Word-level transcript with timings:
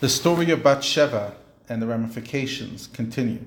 The 0.00 0.08
story 0.08 0.52
of 0.52 0.62
Bathsheba 0.62 1.34
and 1.68 1.82
the 1.82 1.88
ramifications 1.88 2.86
continue. 2.86 3.44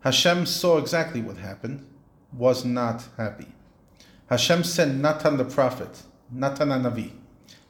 Hashem 0.00 0.46
saw 0.46 0.78
exactly 0.78 1.20
what 1.20 1.36
happened, 1.36 1.86
was 2.32 2.64
not 2.64 3.04
happy. 3.18 3.48
Hashem 4.30 4.64
sent 4.64 5.02
Natan 5.02 5.36
the 5.36 5.44
prophet, 5.44 6.02
Natan 6.30 6.68
Navi, 6.68 7.10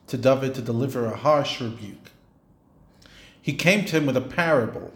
to 0.07 0.17
David 0.17 0.55
to 0.55 0.63
deliver 0.63 1.07
a 1.07 1.17
harsh 1.17 1.61
rebuke. 1.61 2.13
He 3.43 3.55
came 3.55 3.85
to 3.87 3.97
him 3.97 4.07
with 4.07 4.17
a 4.17 4.21
parable 4.21 4.93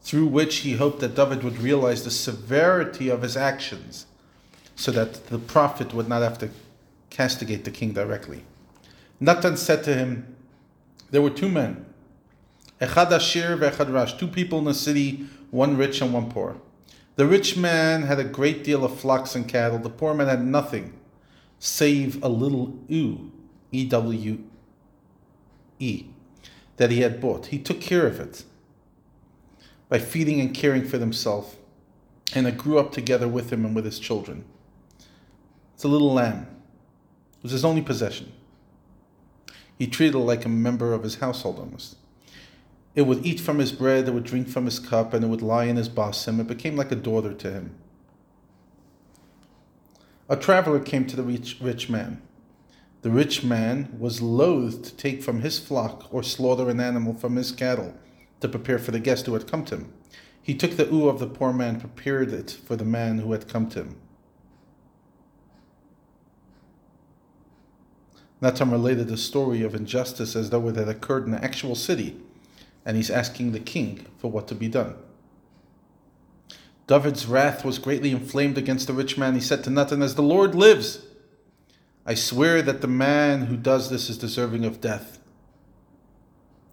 through 0.00 0.28
which 0.28 0.58
he 0.58 0.76
hoped 0.76 1.00
that 1.00 1.14
David 1.14 1.42
would 1.42 1.58
realize 1.58 2.02
the 2.02 2.10
severity 2.10 3.10
of 3.10 3.20
his 3.20 3.36
actions 3.36 4.06
so 4.74 4.90
that 4.92 5.26
the 5.26 5.38
prophet 5.38 5.92
would 5.92 6.08
not 6.08 6.22
have 6.22 6.38
to 6.38 6.48
castigate 7.10 7.64
the 7.64 7.70
king 7.70 7.92
directly. 7.92 8.44
Natan 9.20 9.58
said 9.58 9.84
to 9.84 9.94
him, 9.94 10.35
There 11.10 11.22
were 11.22 11.30
two 11.30 11.48
men, 11.48 11.86
Echad 12.80 13.10
Ashir 13.10 13.56
ve'echad 13.56 13.92
Rash, 13.92 14.14
two 14.14 14.28
people 14.28 14.58
in 14.58 14.64
the 14.64 14.74
city, 14.74 15.26
one 15.50 15.76
rich 15.76 16.00
and 16.00 16.12
one 16.12 16.30
poor. 16.30 16.60
The 17.14 17.26
rich 17.26 17.56
man 17.56 18.02
had 18.02 18.18
a 18.18 18.24
great 18.24 18.62
deal 18.62 18.84
of 18.84 18.98
flocks 18.98 19.34
and 19.34 19.48
cattle. 19.48 19.78
The 19.78 19.88
poor 19.88 20.12
man 20.12 20.28
had 20.28 20.44
nothing 20.44 20.92
save 21.58 22.22
a 22.22 22.28
little 22.28 22.78
ewe, 22.88 23.32
E 23.72 23.86
W 23.86 24.44
E, 25.78 26.06
that 26.76 26.90
he 26.90 27.00
had 27.00 27.20
bought. 27.20 27.46
He 27.46 27.58
took 27.58 27.80
care 27.80 28.06
of 28.06 28.20
it 28.20 28.44
by 29.88 29.98
feeding 29.98 30.40
and 30.40 30.52
caring 30.52 30.84
for 30.84 30.98
himself, 30.98 31.56
and 32.34 32.46
it 32.46 32.58
grew 32.58 32.78
up 32.78 32.92
together 32.92 33.28
with 33.28 33.50
him 33.50 33.64
and 33.64 33.74
with 33.74 33.84
his 33.84 33.98
children. 33.98 34.44
It's 35.74 35.84
a 35.84 35.88
little 35.88 36.12
lamb. 36.12 36.48
It 37.38 37.42
was 37.42 37.52
his 37.52 37.64
only 37.64 37.82
possession. 37.82 38.32
He 39.78 39.86
treated 39.86 40.14
it 40.14 40.20
like 40.20 40.44
a 40.44 40.48
member 40.48 40.92
of 40.92 41.02
his 41.02 41.16
household 41.16 41.58
almost. 41.58 41.96
It 42.94 43.02
would 43.02 43.26
eat 43.26 43.40
from 43.40 43.58
his 43.58 43.72
bread, 43.72 44.08
it 44.08 44.14
would 44.14 44.24
drink 44.24 44.48
from 44.48 44.64
his 44.64 44.78
cup, 44.78 45.12
and 45.12 45.22
it 45.22 45.28
would 45.28 45.42
lie 45.42 45.64
in 45.64 45.76
his 45.76 45.90
bosom. 45.90 46.40
It 46.40 46.46
became 46.46 46.76
like 46.76 46.90
a 46.90 46.96
daughter 46.96 47.34
to 47.34 47.52
him. 47.52 47.74
A 50.28 50.36
traveler 50.36 50.80
came 50.80 51.06
to 51.06 51.16
the 51.16 51.22
rich, 51.22 51.58
rich 51.60 51.90
man. 51.90 52.22
The 53.02 53.10
rich 53.10 53.44
man 53.44 53.94
was 53.98 54.22
loath 54.22 54.82
to 54.82 54.96
take 54.96 55.22
from 55.22 55.42
his 55.42 55.58
flock 55.58 56.08
or 56.10 56.22
slaughter 56.22 56.70
an 56.70 56.80
animal 56.80 57.14
from 57.14 57.36
his 57.36 57.52
cattle 57.52 57.94
to 58.40 58.48
prepare 58.48 58.78
for 58.78 58.90
the 58.90 58.98
guest 58.98 59.26
who 59.26 59.34
had 59.34 59.46
come 59.46 59.64
to 59.66 59.76
him. 59.76 59.92
He 60.42 60.54
took 60.54 60.72
the 60.72 60.86
ewe 60.86 61.08
of 61.08 61.18
the 61.18 61.26
poor 61.26 61.52
man, 61.52 61.78
prepared 61.78 62.32
it 62.32 62.50
for 62.50 62.76
the 62.76 62.84
man 62.84 63.18
who 63.18 63.32
had 63.32 63.46
come 63.46 63.68
to 63.70 63.80
him. 63.80 63.96
Natan 68.46 68.70
related 68.70 69.08
the 69.08 69.16
story 69.16 69.62
of 69.62 69.74
injustice 69.74 70.36
as 70.36 70.50
though 70.50 70.68
it 70.68 70.76
had 70.76 70.88
occurred 70.88 71.26
in 71.26 71.34
an 71.34 71.42
actual 71.42 71.74
city, 71.74 72.16
and 72.84 72.96
he's 72.96 73.10
asking 73.10 73.50
the 73.50 73.58
king 73.58 74.06
for 74.18 74.30
what 74.30 74.46
to 74.46 74.54
be 74.54 74.68
done. 74.68 74.94
David's 76.86 77.26
wrath 77.26 77.64
was 77.64 77.80
greatly 77.80 78.12
inflamed 78.12 78.56
against 78.56 78.86
the 78.86 78.92
rich 78.92 79.18
man. 79.18 79.34
He 79.34 79.40
said 79.40 79.64
to 79.64 79.70
Natan, 79.70 80.00
As 80.00 80.14
the 80.14 80.22
Lord 80.22 80.54
lives, 80.54 81.04
I 82.06 82.14
swear 82.14 82.62
that 82.62 82.82
the 82.82 82.86
man 82.86 83.46
who 83.46 83.56
does 83.56 83.90
this 83.90 84.08
is 84.08 84.16
deserving 84.16 84.64
of 84.64 84.80
death. 84.80 85.18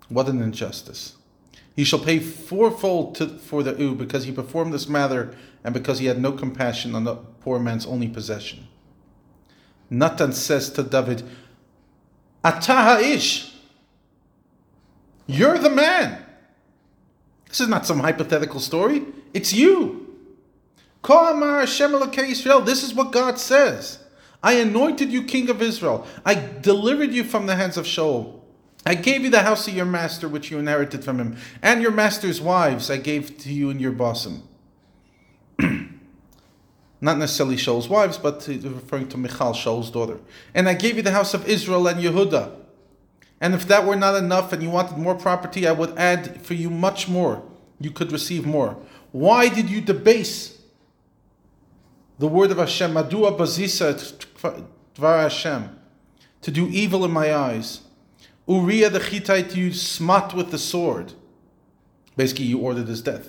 What 0.09 0.29
an 0.29 0.43
injustice. 0.43 1.17
He 1.75 1.83
shall 1.83 1.97
pay 1.97 2.19
fourfold 2.19 3.15
to, 3.15 3.27
for 3.29 3.63
the 3.63 3.73
ewe 3.73 3.95
because 3.95 4.25
he 4.25 4.31
performed 4.31 4.75
this 4.75 4.87
matter 4.87 5.35
and 5.63 5.73
because 5.73 5.97
he 5.97 6.05
had 6.05 6.21
no 6.21 6.33
compassion 6.33 6.93
on 6.93 7.03
the 7.03 7.15
poor 7.15 7.57
man's 7.57 7.87
only 7.87 8.09
possession. 8.09 8.67
Natan 9.89 10.33
says 10.33 10.69
to 10.71 10.83
David, 10.83 11.23
Ataha 12.43 13.01
ish. 13.01 13.53
You're 15.27 15.57
the 15.57 15.69
man. 15.69 16.23
This 17.47 17.61
is 17.61 17.67
not 17.67 17.85
some 17.85 17.99
hypothetical 17.99 18.59
story. 18.59 19.05
It's 19.33 19.53
you. 19.53 19.99
This 21.05 21.79
is 22.83 22.93
what 22.93 23.11
God 23.11 23.39
says. 23.39 23.99
I 24.41 24.53
anointed 24.53 25.11
you 25.11 25.23
king 25.23 25.49
of 25.49 25.61
Israel. 25.61 26.05
I 26.25 26.35
delivered 26.35 27.11
you 27.11 27.23
from 27.23 27.45
the 27.45 27.55
hands 27.55 27.77
of 27.77 27.85
Shaul. 27.85 28.41
I 28.85 28.95
gave 28.95 29.21
you 29.23 29.29
the 29.29 29.43
house 29.43 29.67
of 29.67 29.75
your 29.75 29.85
master, 29.85 30.27
which 30.27 30.51
you 30.51 30.59
inherited 30.59 31.05
from 31.05 31.19
him, 31.19 31.37
and 31.61 31.81
your 31.81 31.91
master's 31.91 32.41
wives 32.41 32.91
I 32.91 32.97
gave 32.97 33.37
to 33.39 33.53
you 33.53 33.69
in 33.69 33.79
your 33.79 33.93
bosom. 33.93 34.43
Not 37.03 37.17
necessarily 37.17 37.57
Shaul's 37.57 37.89
wives, 37.89 38.17
but 38.17 38.47
referring 38.47 39.09
to 39.09 39.17
Michal, 39.17 39.51
Shaul's 39.51 39.91
daughter. 39.91 40.21
And 40.53 40.69
I 40.69 40.73
gave 40.73 40.95
you 40.95 41.01
the 41.01 41.11
house 41.11 41.33
of 41.33 41.45
Israel 41.49 41.85
and 41.85 42.01
Yehuda. 42.01 42.55
And 43.41 43.53
if 43.53 43.67
that 43.67 43.85
were 43.85 43.97
not 43.97 44.15
enough 44.15 44.53
and 44.53 44.63
you 44.63 44.69
wanted 44.69 44.97
more 44.97 45.13
property, 45.13 45.67
I 45.67 45.73
would 45.73 45.97
add 45.97 46.41
for 46.45 46.53
you 46.53 46.69
much 46.69 47.09
more. 47.09 47.43
You 47.77 47.91
could 47.91 48.13
receive 48.13 48.45
more. 48.45 48.77
Why 49.11 49.49
did 49.49 49.69
you 49.69 49.81
debase 49.81 50.61
the 52.19 52.29
word 52.29 52.51
of 52.51 52.57
Hashem? 52.57 52.93
Madua 52.93 53.37
bazisa 53.37 53.93
dvar 54.95 55.23
Hashem. 55.23 55.77
To 56.43 56.51
do 56.51 56.69
evil 56.69 57.03
in 57.03 57.11
my 57.11 57.35
eyes. 57.35 57.81
Uriah 58.47 58.89
the 58.89 58.99
Hittite 58.99 59.57
you 59.57 59.73
smote 59.73 60.33
with 60.33 60.51
the 60.51 60.57
sword. 60.57 61.11
Basically, 62.15 62.45
you 62.45 62.59
ordered 62.59 62.87
his 62.87 63.01
death. 63.01 63.27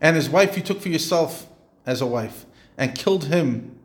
And 0.00 0.14
his 0.14 0.30
wife 0.30 0.56
you 0.56 0.62
took 0.62 0.80
for 0.80 0.90
yourself 0.90 1.48
as 1.84 2.00
a 2.00 2.06
wife, 2.06 2.44
and 2.78 2.96
killed 2.96 3.24
him 3.24 3.78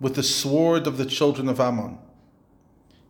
with 0.00 0.16
the 0.16 0.22
sword 0.22 0.86
of 0.86 0.98
the 0.98 1.06
children 1.06 1.48
of 1.48 1.60
Ammon. 1.60 1.96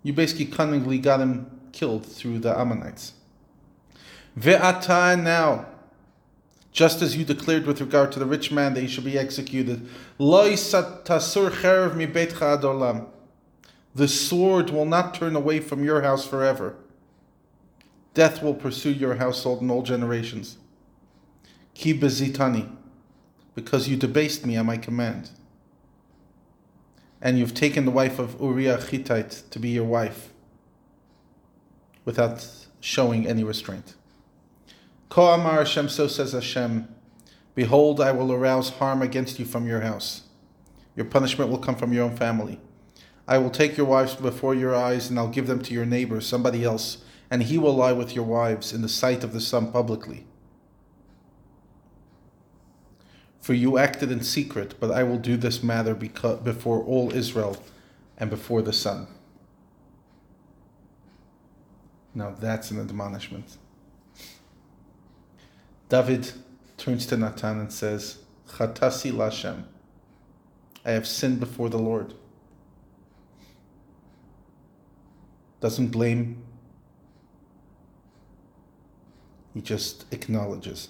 You 0.03 0.13
basically 0.13 0.45
cunningly 0.47 0.99
got 0.99 1.21
him 1.21 1.51
killed 1.73 2.05
through 2.05 2.41
the 2.41 2.57
Ammonites. 2.57 3.15
Ve'ata 4.39 5.21
now, 5.21 5.67
just 6.71 7.01
as 7.03 7.17
you 7.17 7.25
declared 7.25 7.67
with 7.67 7.81
regard 7.81 8.13
to 8.13 8.19
the 8.19 8.27
rich 8.27 8.53
man 8.53 8.75
that 8.75 8.83
he 8.83 8.87
should 8.89 9.05
be 9.05 9.19
executed. 9.19 9.89
The 13.95 14.09
sword 14.09 14.71
will 14.71 14.87
not 14.87 15.15
turn 15.15 15.37
away 15.37 15.61
from 15.61 15.85
your 15.85 16.03
house 16.03 16.27
forever. 16.27 16.77
Death 18.15 18.43
will 18.43 18.55
pursue 18.55 18.93
your 18.93 19.15
household 19.15 19.63
in 19.63 19.71
all 19.71 19.83
generations. 19.83 20.59
Ki 21.75 21.99
bezitani, 21.99 22.71
because 23.55 23.89
you 23.89 23.97
debased 23.97 24.47
me 24.47 24.57
at 24.57 24.65
my 24.65 24.77
command. 24.77 25.31
And 27.21 27.39
you've 27.39 27.55
taken 27.55 27.85
the 27.85 27.91
wife 27.91 28.19
of 28.19 28.41
Uriah 28.41 28.81
Hittite 28.81 29.43
to 29.51 29.59
be 29.59 29.71
your 29.71 29.85
wife 29.85 30.33
without 32.05 32.47
showing 32.81 33.27
any 33.27 33.45
restraint. 33.45 33.95
Ko 35.09 35.27
Amar 35.27 35.59
Hashem, 35.59 35.89
so 35.89 36.07
says 36.07 36.33
Hashem, 36.33 36.89
Behold, 37.55 38.01
I 38.01 38.13
will 38.13 38.33
arouse 38.33 38.71
harm 38.71 39.03
against 39.03 39.39
you 39.39 39.45
from 39.45 39.67
your 39.67 39.83
house. 39.83 40.23
Your 40.97 41.07
punishment 41.07 41.51
will 41.51 41.59
come 41.59 41.77
from 41.77 41.93
your 41.93 42.05
own 42.05 42.17
family. 42.17 42.61
I 43.29 43.39
will 43.39 43.51
take 43.51 43.77
your 43.77 43.87
wives 43.87 44.15
before 44.15 44.55
your 44.55 44.75
eyes, 44.75 45.09
and 45.09 45.19
I'll 45.19 45.29
give 45.29 45.47
them 45.47 45.63
to 45.63 45.75
your 45.75 45.87
neighbor, 45.87 46.21
somebody 46.21 46.65
else, 46.65 47.05
and 47.31 47.43
he 47.45 47.59
will 47.59 47.75
lie 47.75 47.93
with 47.93 48.15
your 48.15 48.25
wives 48.25 48.73
in 48.73 48.83
the 48.83 48.89
sight 48.89 49.23
of 49.23 49.33
the 49.33 49.41
sun 49.41 49.71
publicly. 49.71 50.27
For 53.43 53.53
you 53.53 53.77
acted 53.77 54.11
in 54.11 54.23
secret, 54.23 54.75
but 54.81 54.91
I 54.91 55.03
will 55.03 55.19
do 55.19 55.37
this 55.37 55.63
matter 55.63 55.95
before 55.95 56.83
all 56.83 57.13
Israel 57.13 57.63
and 58.17 58.31
before 58.31 58.63
the 58.63 58.73
sun. 58.73 59.09
Now 62.15 62.35
that's 62.39 62.71
an 62.71 62.81
admonishment. 62.81 63.59
David 65.91 66.33
turns 66.79 67.05
to 67.07 67.17
Natan 67.19 67.61
and 67.61 67.73
says, 67.73 68.19
Chatasi 68.49 69.13
Lashem, 69.13 69.65
I 70.85 70.93
have 70.93 71.07
sinned 71.07 71.41
before 71.41 71.69
the 71.69 71.79
Lord. 71.79 72.15
doesn't 75.63 75.89
blame, 75.89 76.43
he 79.55 79.61
just 79.61 80.13
acknowledges. 80.13 80.89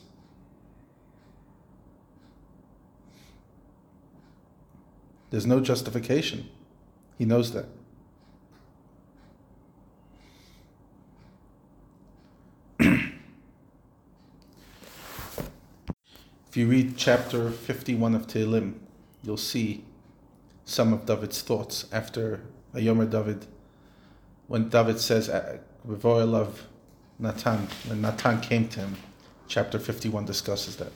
There's 5.33 5.47
no 5.47 5.59
justification. 5.61 6.49
He 7.17 7.25
knows 7.25 7.53
that. 7.53 7.65
if 12.79 13.13
you 16.55 16.69
read 16.69 16.99
chapter 16.99 17.51
51 17.51 18.15
of 18.15 18.27
Tehillim, 18.27 18.75
you'll 19.23 19.39
see 19.39 19.85
some 20.67 20.93
of 20.93 21.07
David's 21.07 21.41
thoughts 21.41 21.87
after 21.91 22.43
Ayomer 22.75 23.11
David 23.11 23.47
when 24.49 24.69
David 24.69 25.01
says, 25.01 25.31
"Revoil 25.89 26.35
of 26.35 26.67
Natan," 27.19 27.69
when 27.87 28.03
Natan 28.03 28.43
came 28.43 28.69
to 28.69 28.81
him, 28.81 28.97
chapter 29.49 29.79
51 29.79 30.27
discusses 30.27 30.77
that. 30.77 30.93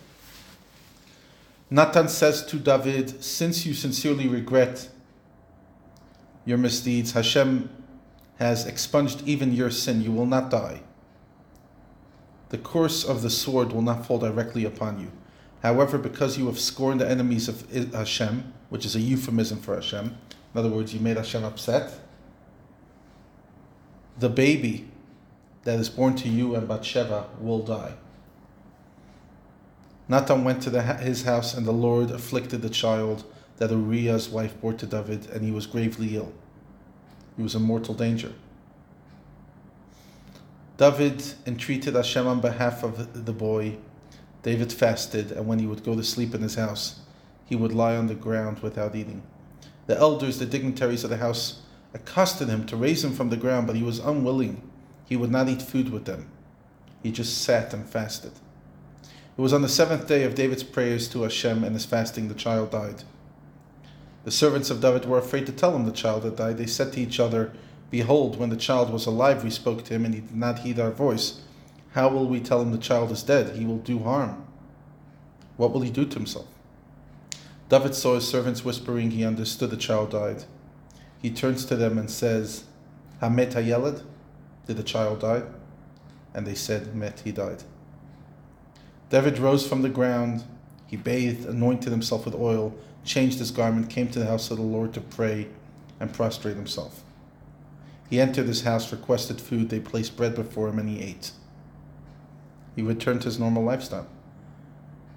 Natan 1.71 2.09
says 2.09 2.45
to 2.47 2.57
David, 2.59 3.23
Since 3.25 3.67
you 3.67 3.75
sincerely 3.75 4.29
regret 4.29 4.89
your 6.45 6.59
misdeeds, 6.59 7.13
Hashem 7.13 7.71
has 8.39 8.67
expunged 8.67 9.23
even 9.27 9.53
your 9.53 9.71
sin. 9.71 10.03
You 10.03 10.13
will 10.13 10.27
not 10.27 10.51
die. 10.51 10.83
the 12.51 12.59
course 12.59 13.05
of 13.05 13.23
the 13.23 13.31
sword 13.31 13.73
will 13.73 13.83
not 13.83 14.07
fall 14.07 14.19
directly 14.19 14.65
upon 14.65 15.01
you. 15.01 15.11
However, 15.63 15.99
because 15.99 16.39
you 16.39 16.47
have 16.47 16.59
scorned 16.59 17.01
the 17.01 17.09
enemies 17.09 17.49
of 17.49 17.69
Hashem, 17.93 18.53
which 18.69 18.85
is 18.85 18.95
a 18.95 19.01
euphemism 19.01 19.61
for 19.61 19.75
Hashem, 19.75 20.17
in 20.55 20.59
other 20.59 20.69
words, 20.69 20.95
you 20.95 21.01
made 21.01 21.17
Hashem 21.17 21.45
upset, 21.45 21.99
the 24.19 24.29
baby 24.29 24.89
that 25.65 25.79
is 25.81 25.89
born 25.89 26.15
to 26.17 26.29
you 26.29 26.55
and 26.55 26.69
Bathsheba 26.69 27.29
will 27.41 27.63
die. 27.63 27.95
Natan 30.09 30.45
went 30.45 30.63
to 30.63 30.83
his 30.83 31.25
house, 31.25 31.55
and 31.55 31.67
the 31.67 31.73
Lord 31.73 32.11
afflicted 32.11 32.63
the 32.63 32.71
child 32.71 33.25
that 33.57 33.71
Uriah's 33.71 34.29
wife 34.29 34.61
bore 34.61 34.75
to 34.75 34.87
David, 34.87 35.27
and 35.31 35.45
he 35.45 35.51
was 35.51 35.67
gravely 35.67 36.17
ill. 36.17 36.33
He 37.37 37.43
was 37.43 37.55
in 37.55 37.63
mortal 37.63 37.95
danger. 37.95 38.33
David 40.77 41.25
entreated 41.47 41.95
Hashem 41.95 42.27
on 42.27 42.41
behalf 42.41 42.83
of 42.83 43.25
the 43.25 43.33
boy. 43.33 43.79
David 44.43 44.73
fasted, 44.73 45.33
and 45.33 45.47
when 45.47 45.59
he 45.59 45.67
would 45.67 45.83
go 45.83 45.97
to 45.97 46.05
sleep 46.05 46.35
in 46.35 46.43
his 46.43 46.55
house, 46.55 47.01
he 47.47 47.57
would 47.57 47.73
lie 47.73 47.97
on 47.97 48.07
the 48.07 48.15
ground 48.15 48.61
without 48.61 48.95
eating. 48.95 49.23
The 49.87 49.97
elders, 49.97 50.39
the 50.39 50.47
dignitaries 50.47 51.03
of 51.03 51.11
the 51.11 51.17
house, 51.17 51.63
accosted 51.95 52.49
him 52.49 52.67
to 52.67 52.77
raise 52.77 53.03
him 53.03 53.13
from 53.13 53.31
the 53.31 53.37
ground, 53.37 53.67
but 53.67 53.77
he 53.77 53.83
was 53.83 53.99
unwilling. 53.99 54.63
He 55.07 55.17
would 55.17 55.31
not 55.31 55.49
eat 55.49 55.63
food 55.63 55.91
with 55.91 56.05
them. 56.05 56.29
He 57.03 57.11
just 57.11 57.43
sat 57.43 57.73
and 57.73 57.89
fasted. 57.89 58.33
It 59.37 59.43
was 59.43 59.53
on 59.53 59.63
the 59.63 59.69
seventh 59.69 60.09
day 60.09 60.23
of 60.23 60.35
David's 60.35 60.63
prayers 60.63 61.09
to 61.09 61.23
Hashem 61.23 61.63
and 61.63 61.75
his 61.75 61.85
fasting 61.85 62.29
the 62.29 62.35
child 62.35 62.71
died. 62.71 63.03
The 64.25 64.31
servants 64.31 64.71
of 64.71 64.81
David 64.81 65.05
were 65.05 65.19
afraid 65.19 65.47
to 65.47 65.53
tell 65.53 65.77
him 65.77 65.85
the 65.85 65.93
child 65.93 66.25
had 66.25 66.37
died. 66.37 66.57
They 66.57 66.67
said 66.67 66.93
to 66.95 67.01
each 67.01 67.21
other, 67.21 67.53
Behold, 67.91 68.39
when 68.39 68.49
the 68.49 68.57
child 68.57 68.91
was 68.91 69.07
alive, 69.07 69.45
we 69.45 69.51
spoke 69.51 69.85
to 69.85 69.95
him, 69.95 70.05
and 70.05 70.15
he 70.15 70.21
did 70.21 70.35
not 70.35 70.61
heed 70.61 70.81
our 70.81 70.91
voice. 70.91 71.43
How 71.93 72.09
will 72.09 72.27
we 72.27 72.41
tell 72.41 72.61
him 72.61 72.73
the 72.73 72.79
child 72.79 73.13
is 73.13 73.23
dead? 73.23 73.57
He 73.57 73.65
will 73.65 73.79
do 73.79 74.01
harm. 74.01 74.45
What 75.57 75.73
will 75.73 75.83
he 75.83 75.91
do 75.91 76.05
to 76.05 76.15
himself? 76.17 76.47
David 77.69 77.95
saw 77.95 78.17
his 78.17 78.27
servants 78.27 78.65
whispering. 78.65 79.13
He 79.13 79.25
understood 79.25 79.71
the 79.71 79.77
child 79.77 80.11
died. 80.11 80.45
He 81.21 81.31
turns 81.31 81.65
to 81.67 81.77
them 81.77 81.99
and 81.99 82.11
says, 82.11 82.65
Hamet 83.23 83.53
Hayelad? 83.53 84.03
Did 84.67 84.77
the 84.77 84.83
child 84.83 85.21
die? 85.21 85.43
And 86.35 86.47
they 86.47 86.55
said, 86.55 86.95
Met, 86.95 87.21
he 87.21 87.33
died. 87.33 87.63
David 89.11 89.39
rose 89.39 89.67
from 89.67 89.83
the 89.83 89.89
ground. 89.89 90.45
He 90.87 90.97
bathed, 90.97 91.47
anointed 91.47 91.91
himself 91.91 92.25
with 92.25 92.35
oil, 92.35 92.75
changed 93.05 93.39
his 93.39 93.51
garment, 93.51 93.91
came 93.91 94.09
to 94.09 94.19
the 94.19 94.27
house 94.27 94.51
of 94.51 94.57
the 94.57 94.63
Lord 94.63 94.93
to 94.95 95.01
pray, 95.01 95.49
and 96.01 96.13
prostrate 96.13 96.57
himself. 96.57 97.03
He 98.09 98.21
entered 98.21 98.47
his 98.47 98.63
house, 98.63 98.93
requested 98.93 99.41
food. 99.41 99.69
They 99.69 99.81
placed 99.81 100.17
bread 100.17 100.35
before 100.35 100.69
him, 100.69 100.79
and 100.79 100.89
he 100.89 101.01
ate. 101.01 101.33
He 102.75 102.83
returned 102.83 103.23
to 103.23 103.27
his 103.27 103.39
normal 103.39 103.65
lifestyle. 103.65 104.07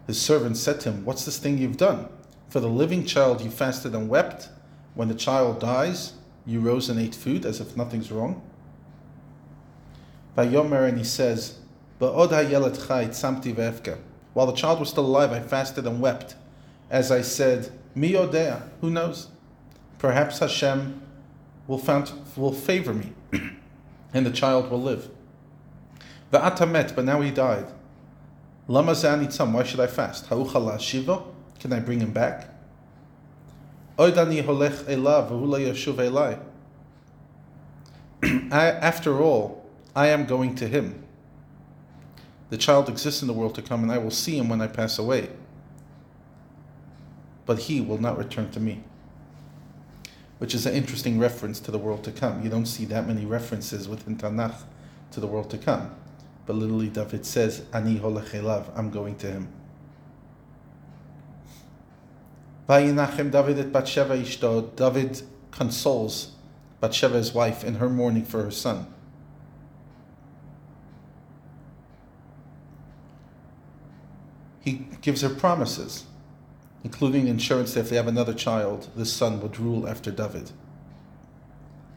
His 0.07 0.19
servants 0.19 0.59
said 0.59 0.79
to 0.81 0.91
him, 0.91 1.05
What's 1.05 1.25
this 1.25 1.37
thing 1.37 1.57
you've 1.57 1.77
done? 1.77 2.07
For 2.47 2.59
the 2.59 2.67
living 2.67 3.05
child 3.05 3.41
you 3.41 3.51
fasted 3.51 3.93
and 3.93 4.09
wept. 4.09 4.49
When 4.95 5.07
the 5.07 5.13
child 5.13 5.59
dies, 5.59 6.13
you 6.45 6.61
rose 6.61 6.89
and 6.89 6.99
ate 6.99 7.13
food 7.13 7.45
as 7.45 7.59
if 7.59 7.77
nothing's 7.77 8.11
wrong. 8.11 8.41
Vayomer, 10.35 10.87
and 10.87 10.97
he 10.97 11.03
says, 11.03 11.59
While 11.99 12.27
the 14.45 14.53
child 14.55 14.79
was 14.79 14.89
still 14.89 15.05
alive, 15.05 15.31
I 15.33 15.41
fasted 15.41 15.85
and 15.85 16.01
wept. 16.01 16.35
As 16.89 17.11
I 17.11 17.21
said, 17.21 17.71
Mi 17.93 18.13
odea, 18.13 18.63
who 18.81 18.89
knows? 18.89 19.27
Perhaps 19.97 20.39
Hashem 20.39 21.01
will, 21.67 21.77
found, 21.77 22.11
will 22.37 22.53
favor 22.53 22.93
me, 22.93 23.13
and 24.13 24.25
the 24.25 24.31
child 24.31 24.71
will 24.71 24.81
live. 24.81 25.09
Va'atamet, 26.31 26.95
but 26.95 27.03
now 27.03 27.19
he 27.21 27.31
died. 27.31 27.65
Lama 28.67 28.93
zanitzam, 28.93 29.51
why 29.51 29.63
should 29.63 29.81
I 29.81 29.87
fast? 29.87 30.27
Ha'uchala 30.27 30.79
shiva, 30.79 31.23
can 31.59 31.73
I 31.73 31.79
bring 31.79 31.99
him 31.99 32.13
back? 32.13 32.47
Oidani 33.97 34.41
holech 34.41 34.83
elav, 34.83 35.29
yashuv 35.29 35.95
elai. 35.95 36.39
After 38.51 39.19
all, 39.19 39.69
I 39.95 40.07
am 40.07 40.25
going 40.25 40.55
to 40.55 40.67
him. 40.67 41.03
The 42.49 42.57
child 42.57 42.89
exists 42.89 43.21
in 43.21 43.27
the 43.27 43.33
world 43.33 43.55
to 43.55 43.61
come, 43.61 43.83
and 43.83 43.91
I 43.91 43.97
will 43.97 44.11
see 44.11 44.37
him 44.37 44.49
when 44.49 44.61
I 44.61 44.67
pass 44.67 44.97
away. 44.97 45.29
But 47.45 47.59
he 47.59 47.81
will 47.81 47.99
not 47.99 48.17
return 48.17 48.51
to 48.51 48.59
me 48.59 48.83
which 50.39 50.55
is 50.55 50.65
an 50.65 50.73
interesting 50.73 51.19
reference 51.19 51.59
to 51.59 51.69
the 51.69 51.77
world 51.77 52.03
to 52.05 52.11
come. 52.11 52.43
You 52.43 52.49
don't 52.49 52.65
see 52.65 52.85
that 52.85 53.05
many 53.05 53.25
references 53.25 53.87
within 53.87 54.17
Tanakh 54.17 54.55
to 55.11 55.19
the 55.19 55.27
world 55.27 55.49
to 55.51 55.57
come. 55.57 55.93
But 56.45 56.55
literally, 56.55 56.87
David 56.87 57.25
says, 57.25 57.63
Ani 57.73 58.01
I'm 58.01 58.89
going 58.89 59.15
to 59.17 59.27
him. 59.27 59.49
Vayinachem 62.67 63.31
David 63.31 63.59
et 63.59 63.71
Bathsheba 63.71 64.17
ishto. 64.17 64.75
David 64.75 65.21
consoles 65.51 66.31
Bathsheba, 66.79 67.17
his 67.17 67.33
wife, 67.33 67.63
in 67.63 67.75
her 67.75 67.89
mourning 67.89 68.23
for 68.23 68.43
her 68.43 68.51
son. 68.51 68.87
He 74.61 74.87
gives 75.01 75.21
her 75.21 75.29
promises 75.29 76.05
including 76.83 77.27
insurance 77.27 77.73
that 77.73 77.81
if 77.81 77.89
they 77.89 77.95
have 77.95 78.07
another 78.07 78.33
child, 78.33 78.89
this 78.95 79.11
son 79.11 79.41
would 79.41 79.59
rule 79.59 79.87
after 79.87 80.11
David. 80.11 80.51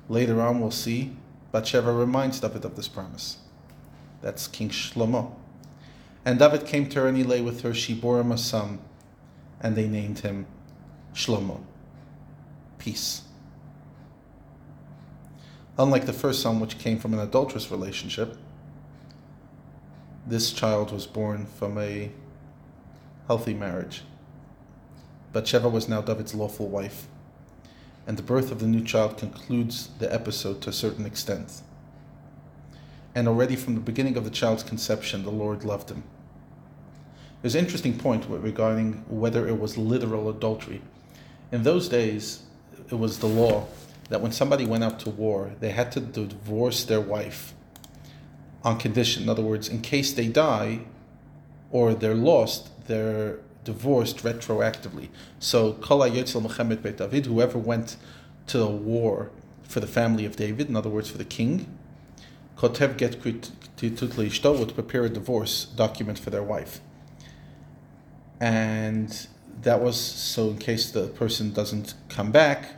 Later 0.09 0.41
on, 0.41 0.61
we'll 0.61 0.70
see 0.70 1.17
Bathsheba 1.53 1.93
reminds 1.93 2.41
David 2.41 2.64
of 2.64 2.76
this 2.76 2.88
promise. 2.88 3.38
That's 4.20 4.49
King 4.49 4.70
Shlomo. 4.70 5.35
And 6.25 6.38
David 6.38 6.67
came 6.67 6.88
to 6.91 7.00
her 7.00 7.09
and 7.09 7.17
he 7.17 7.25
lay 7.25 7.41
with 7.41 7.62
her. 7.62 7.75
She 7.75 7.94
bore 7.94 8.20
him 8.20 8.32
a 8.32 8.38
son, 8.38 8.79
and 9.61 9.76
they 9.76 9.88
named 9.88 10.20
him 10.20 10.47
Shlomo. 11.15 11.62
Peace. 12.79 13.23
Unlike 15.79 16.06
the 16.06 16.12
first 16.12 16.43
son, 16.43 16.61
which 16.61 16.79
came 16.79 16.99
from 16.99 17.15
an 17.15 17.20
adulterous 17.20 17.70
relationship, 17.70 18.37
this 20.26 20.53
child 20.53 20.93
was 20.93 21.06
born 21.06 21.47
from 21.47 21.79
a 21.79 22.11
healthy 23.26 23.54
marriage. 23.54 24.02
Bathsheba 25.32 25.69
was 25.69 25.88
now 25.88 26.02
David's 26.02 26.34
lawful 26.34 26.69
wife, 26.69 27.06
and 28.06 28.16
the 28.16 28.22
birth 28.22 28.50
of 28.50 28.60
the 28.60 28.66
new 28.66 28.84
child 28.84 29.16
concludes 29.16 29.88
the 29.98 30.12
episode 30.12 30.60
to 30.62 30.70
a 30.70 30.72
certain 30.72 31.06
extent. 31.06 31.62
And 33.14 33.28
already 33.28 33.56
from 33.56 33.74
the 33.74 33.80
beginning 33.80 34.16
of 34.16 34.24
the 34.24 34.30
child's 34.30 34.62
conception, 34.62 35.22
the 35.22 35.30
Lord 35.30 35.64
loved 35.64 35.91
him. 35.91 36.02
There's 37.41 37.55
an 37.55 37.64
interesting 37.64 37.98
point 37.98 38.26
regarding 38.29 39.05
whether 39.08 39.48
it 39.48 39.58
was 39.58 39.76
literal 39.76 40.29
adultery. 40.29 40.82
In 41.50 41.62
those 41.62 41.88
days, 41.88 42.43
it 42.91 42.94
was 42.94 43.19
the 43.19 43.26
law 43.26 43.67
that 44.08 44.20
when 44.20 44.32
somebody 44.32 44.67
went 44.67 44.84
out 44.84 45.00
to 45.00 45.10
war, 45.10 45.52
they 45.60 45.70
had 45.70 45.91
to 45.93 46.00
divorce 46.00 46.84
their 46.84 47.00
wife 47.00 47.55
on 48.62 48.79
condition. 48.79 49.22
In 49.22 49.29
other 49.29 49.43
words, 49.43 49.69
in 49.69 49.81
case 49.81 50.12
they 50.12 50.29
die 50.29 50.81
or 51.70 51.94
they're 51.94 52.14
lost, 52.14 52.69
their 52.86 53.39
divorced 53.65 54.19
retroactively. 54.19 55.08
So 55.39 55.74
Kol 55.74 56.01
Muhammad 56.01 56.82
Beit 56.82 56.96
David, 56.96 57.27
whoever 57.27 57.58
went 57.58 57.96
to 58.48 58.58
the 58.58 58.67
war 58.67 59.31
for 59.62 59.81
the 59.81 59.86
family 59.86 60.24
of 60.24 60.36
David, 60.36 60.69
in 60.69 60.77
other 60.77 60.91
words, 60.91 61.10
for 61.10 61.19
the 61.19 61.24
king, 61.24 61.79
Kotev 62.56 62.96
Get 62.96 63.20
Ishto 63.22 64.58
would 64.58 64.74
prepare 64.74 65.05
a 65.05 65.08
divorce 65.08 65.65
document 65.65 66.19
for 66.19 66.31
their 66.31 66.43
wife. 66.43 66.81
And 68.41 69.27
that 69.62 69.81
was 69.81 69.98
so 69.98 70.51
in 70.51 70.58
case 70.58 70.91
the 70.91 71.08
person 71.08 71.53
doesn't 71.53 71.94
come 72.08 72.32
back, 72.32 72.74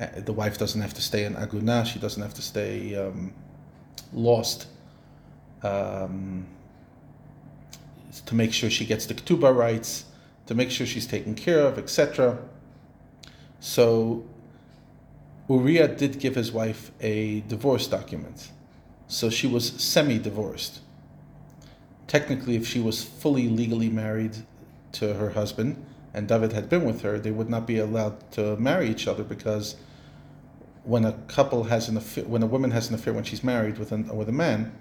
uh, 0.00 0.06
the 0.16 0.32
wife 0.32 0.58
doesn't 0.58 0.80
have 0.80 0.94
to 0.94 1.02
stay 1.02 1.24
in 1.24 1.34
Aguna, 1.34 1.86
she 1.86 1.98
doesn't 1.98 2.22
have 2.22 2.34
to 2.34 2.42
stay 2.42 2.94
um, 2.96 3.32
lost. 4.12 4.66
Um, 5.62 6.46
to 8.26 8.34
make 8.34 8.52
sure 8.52 8.70
she 8.70 8.84
gets 8.84 9.06
the 9.06 9.14
ketubah 9.14 9.54
rights, 9.54 10.04
to 10.46 10.54
make 10.54 10.70
sure 10.70 10.86
she's 10.86 11.06
taken 11.06 11.34
care 11.34 11.60
of, 11.60 11.78
etc. 11.78 12.38
So 13.60 14.24
Uriah 15.48 15.88
did 15.88 16.18
give 16.18 16.34
his 16.34 16.52
wife 16.52 16.90
a 17.00 17.40
divorce 17.48 17.86
document. 17.86 18.50
So 19.08 19.30
she 19.30 19.46
was 19.46 19.72
semi 19.82 20.18
divorced. 20.18 20.80
Technically, 22.06 22.56
if 22.56 22.66
she 22.66 22.80
was 22.80 23.02
fully 23.02 23.48
legally 23.48 23.88
married 23.88 24.36
to 24.92 25.14
her 25.14 25.30
husband 25.30 25.84
and 26.14 26.26
David 26.26 26.52
had 26.52 26.68
been 26.68 26.84
with 26.84 27.02
her, 27.02 27.18
they 27.18 27.30
would 27.30 27.48
not 27.48 27.66
be 27.66 27.78
allowed 27.78 28.30
to 28.32 28.56
marry 28.56 28.88
each 28.88 29.06
other 29.06 29.22
because 29.22 29.76
when 30.84 31.04
a 31.04 31.12
couple 31.28 31.64
has 31.64 31.88
an 31.88 31.96
affair, 31.96 32.24
when 32.24 32.42
a 32.42 32.46
woman 32.46 32.70
has 32.70 32.88
an 32.88 32.94
affair 32.94 33.12
when 33.12 33.24
she's 33.24 33.44
married 33.44 33.78
with, 33.78 33.92
an, 33.92 34.08
with 34.16 34.28
a 34.28 34.32
man, 34.32 34.72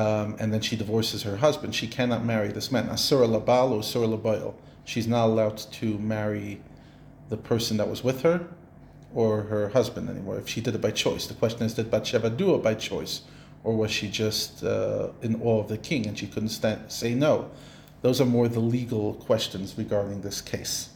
um, 0.00 0.36
and 0.38 0.52
then 0.52 0.62
she 0.62 0.76
divorces 0.76 1.24
her 1.24 1.36
husband, 1.36 1.74
she 1.74 1.86
cannot 1.86 2.24
marry 2.24 2.48
this 2.48 2.72
man. 2.72 2.88
Asura 2.88 3.26
labal 3.26 3.72
or 3.72 3.80
asura 3.80 4.06
labayil. 4.06 4.54
She's 4.84 5.06
not 5.06 5.26
allowed 5.26 5.58
to 5.58 5.98
marry 5.98 6.62
the 7.28 7.36
person 7.36 7.76
that 7.76 7.88
was 7.88 8.02
with 8.02 8.22
her 8.22 8.48
or 9.14 9.42
her 9.42 9.68
husband 9.68 10.08
anymore 10.08 10.38
if 10.38 10.48
she 10.48 10.62
did 10.62 10.74
it 10.74 10.80
by 10.80 10.90
choice. 10.90 11.26
The 11.26 11.34
question 11.34 11.64
is, 11.64 11.74
did 11.74 11.90
Bathsheba 11.90 12.30
do 12.30 12.54
it 12.54 12.62
by 12.62 12.74
choice? 12.74 13.22
Or 13.62 13.76
was 13.76 13.90
she 13.90 14.08
just 14.08 14.64
uh, 14.64 15.08
in 15.20 15.42
awe 15.42 15.60
of 15.60 15.68
the 15.68 15.76
king 15.76 16.06
and 16.06 16.18
she 16.18 16.26
couldn't 16.26 16.48
stand, 16.48 16.90
say 16.90 17.14
no? 17.14 17.50
Those 18.00 18.22
are 18.22 18.24
more 18.24 18.48
the 18.48 18.60
legal 18.60 19.14
questions 19.14 19.74
regarding 19.76 20.22
this 20.22 20.40
case. 20.40 20.88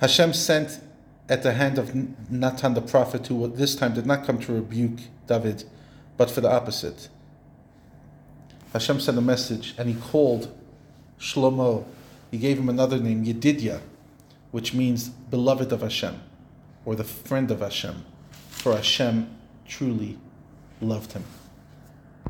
Hashem 0.00 0.32
sent 0.32 0.80
at 1.28 1.42
the 1.42 1.52
hand 1.52 1.76
of 1.76 1.94
Natan 2.30 2.72
the 2.72 2.80
prophet, 2.80 3.26
who 3.26 3.46
this 3.48 3.74
time 3.76 3.92
did 3.92 4.06
not 4.06 4.24
come 4.24 4.38
to 4.38 4.54
rebuke 4.54 5.00
David, 5.26 5.64
but 6.18 6.30
for 6.30 6.42
the 6.42 6.50
opposite. 6.50 7.08
Hashem 8.74 9.00
sent 9.00 9.16
a 9.16 9.22
message 9.22 9.74
and 9.78 9.88
he 9.88 9.94
called 9.94 10.54
Shlomo. 11.18 11.86
He 12.30 12.36
gave 12.36 12.58
him 12.58 12.68
another 12.68 12.98
name, 12.98 13.24
Yedidia, 13.24 13.80
which 14.50 14.74
means 14.74 15.08
beloved 15.08 15.72
of 15.72 15.80
Hashem, 15.80 16.20
or 16.84 16.94
the 16.94 17.04
friend 17.04 17.50
of 17.50 17.60
Hashem, 17.60 18.04
for 18.50 18.74
Hashem 18.74 19.34
truly 19.66 20.18
loved 20.82 21.12
him. 21.12 21.24